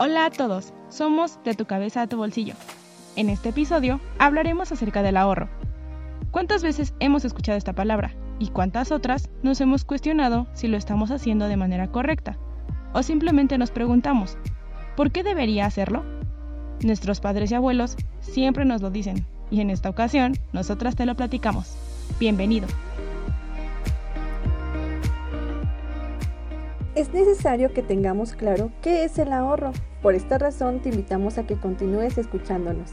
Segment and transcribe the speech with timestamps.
[0.00, 2.54] Hola a todos, somos De tu cabeza a tu bolsillo.
[3.16, 5.48] En este episodio hablaremos acerca del ahorro.
[6.30, 11.10] ¿Cuántas veces hemos escuchado esta palabra y cuántas otras nos hemos cuestionado si lo estamos
[11.10, 12.38] haciendo de manera correcta?
[12.92, 14.38] O simplemente nos preguntamos,
[14.96, 16.04] ¿por qué debería hacerlo?
[16.80, 21.16] Nuestros padres y abuelos siempre nos lo dicen y en esta ocasión nosotras te lo
[21.16, 21.74] platicamos.
[22.20, 22.68] Bienvenido.
[26.98, 29.70] Es necesario que tengamos claro qué es el ahorro.
[30.02, 32.90] Por esta razón te invitamos a que continúes escuchándonos,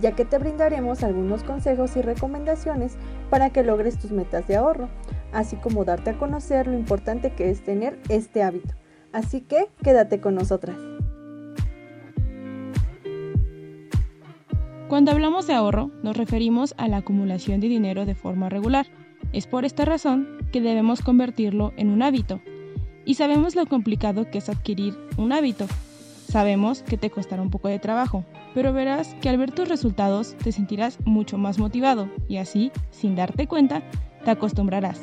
[0.00, 2.96] ya que te brindaremos algunos consejos y recomendaciones
[3.28, 4.88] para que logres tus metas de ahorro,
[5.34, 8.74] así como darte a conocer lo importante que es tener este hábito.
[9.12, 10.78] Así que quédate con nosotras.
[14.88, 18.86] Cuando hablamos de ahorro, nos referimos a la acumulación de dinero de forma regular.
[19.34, 22.40] Es por esta razón que debemos convertirlo en un hábito
[23.04, 25.66] y sabemos lo complicado que es adquirir un hábito.
[26.28, 30.34] Sabemos que te costará un poco de trabajo, pero verás que al ver tus resultados
[30.42, 33.82] te sentirás mucho más motivado y así, sin darte cuenta,
[34.24, 35.00] te acostumbrarás.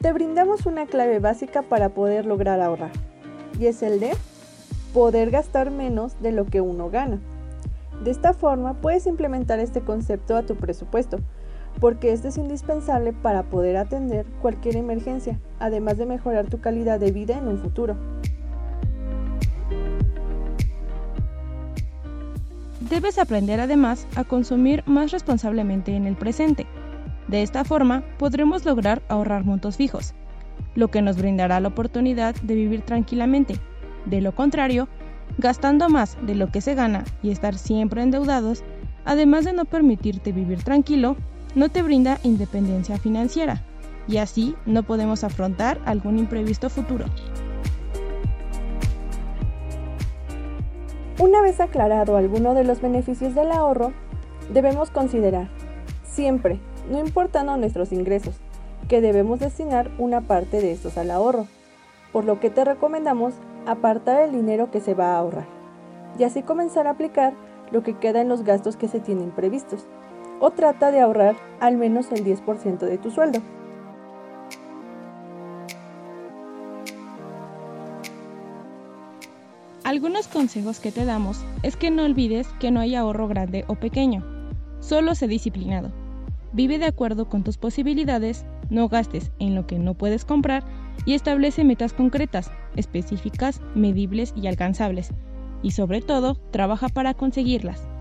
[0.00, 2.90] Te brindamos una clave básica para poder lograr ahorrar,
[3.60, 4.12] y es el de
[4.92, 7.20] poder gastar menos de lo que uno gana.
[8.02, 11.20] De esta forma puedes implementar este concepto a tu presupuesto,
[11.80, 17.12] porque esto es indispensable para poder atender cualquier emergencia, además de mejorar tu calidad de
[17.12, 17.96] vida en un futuro.
[22.90, 26.66] Debes aprender además a consumir más responsablemente en el presente.
[27.26, 30.14] De esta forma podremos lograr ahorrar montos fijos,
[30.74, 33.56] lo que nos brindará la oportunidad de vivir tranquilamente.
[34.04, 34.88] De lo contrario,
[35.38, 38.62] gastando más de lo que se gana y estar siempre endeudados,
[39.04, 41.16] además de no permitirte vivir tranquilo,
[41.54, 43.62] no te brinda independencia financiera
[44.08, 47.06] y así no podemos afrontar algún imprevisto futuro.
[51.18, 53.92] Una vez aclarado alguno de los beneficios del ahorro,
[54.52, 55.48] debemos considerar,
[56.04, 56.58] siempre,
[56.90, 58.34] no importando nuestros ingresos,
[58.88, 61.46] que debemos destinar una parte de estos al ahorro,
[62.12, 63.34] por lo que te recomendamos
[63.66, 65.46] apartar el dinero que se va a ahorrar
[66.18, 67.34] y así comenzar a aplicar
[67.70, 69.86] lo que queda en los gastos que se tienen previstos
[70.42, 73.40] o trata de ahorrar al menos el 10% de tu sueldo.
[79.84, 83.76] Algunos consejos que te damos es que no olvides que no hay ahorro grande o
[83.76, 84.24] pequeño,
[84.80, 85.92] solo sé disciplinado.
[86.52, 90.64] Vive de acuerdo con tus posibilidades, no gastes en lo que no puedes comprar
[91.06, 95.10] y establece metas concretas, específicas, medibles y alcanzables.
[95.62, 97.91] Y sobre todo, trabaja para conseguirlas.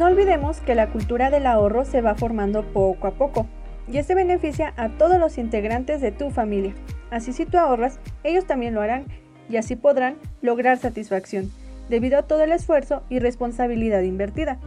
[0.00, 3.46] No olvidemos que la cultura del ahorro se va formando poco a poco
[3.86, 6.72] y este beneficia a todos los integrantes de tu familia.
[7.10, 9.04] Así si tú ahorras, ellos también lo harán
[9.50, 11.50] y así podrán lograr satisfacción
[11.90, 14.58] debido a todo el esfuerzo y responsabilidad invertida,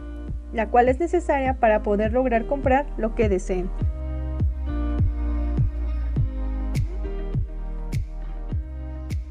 [0.52, 3.68] la cual es necesaria para poder lograr comprar lo que deseen.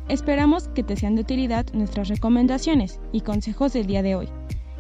[0.10, 4.28] Esperamos que te sean de utilidad nuestras recomendaciones y consejos del día de hoy.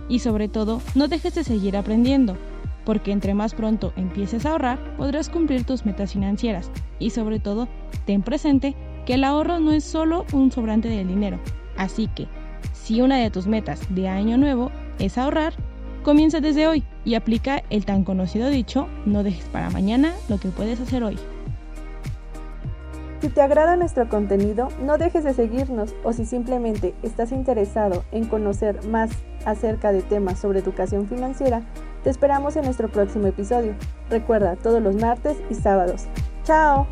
[0.09, 2.38] Y sobre todo, no dejes de seguir aprendiendo,
[2.86, 6.69] porque entre más pronto empieces a ahorrar, podrás cumplir tus metas financieras.
[7.00, 7.68] Y sobre todo,
[8.06, 8.75] ten presente
[9.06, 11.40] que el ahorro no es solo un sobrante del dinero.
[11.78, 12.28] Así que,
[12.74, 15.53] si una de tus metas de año nuevo es ahorrar,
[16.03, 20.50] comienza desde hoy y aplica el tan conocido dicho, no dejes para mañana lo que
[20.50, 21.18] puedes hacer hoy.
[23.22, 28.25] Si te agrada nuestro contenido, no dejes de seguirnos o si simplemente estás interesado en
[28.25, 29.12] conocer más
[29.46, 31.62] acerca de temas sobre educación financiera,
[32.04, 33.75] te esperamos en nuestro próximo episodio.
[34.10, 36.06] Recuerda, todos los martes y sábados.
[36.44, 36.88] ¡Chao!